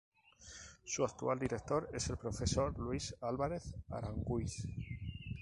[0.83, 4.65] Su actual director es el Profesor Luis Álvarez Aránguiz.